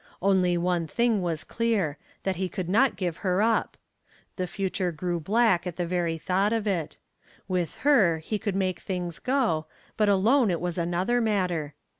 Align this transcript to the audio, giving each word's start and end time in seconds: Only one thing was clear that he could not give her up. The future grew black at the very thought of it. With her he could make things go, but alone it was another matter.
Only 0.19 0.57
one 0.57 0.87
thing 0.87 1.21
was 1.21 1.43
clear 1.43 1.99
that 2.23 2.37
he 2.37 2.49
could 2.49 2.67
not 2.67 2.95
give 2.95 3.17
her 3.17 3.39
up. 3.39 3.77
The 4.35 4.47
future 4.47 4.91
grew 4.91 5.19
black 5.19 5.67
at 5.67 5.75
the 5.75 5.85
very 5.85 6.17
thought 6.17 6.51
of 6.51 6.65
it. 6.65 6.97
With 7.47 7.75
her 7.85 8.17
he 8.17 8.39
could 8.39 8.55
make 8.55 8.79
things 8.79 9.19
go, 9.19 9.67
but 9.97 10.09
alone 10.09 10.49
it 10.49 10.59
was 10.59 10.79
another 10.79 11.21
matter. 11.21 11.75